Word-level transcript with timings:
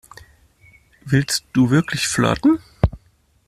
Willst 1.05 1.45
du 1.53 1.69
wirklich 1.69 2.07
flirten? 2.07 2.57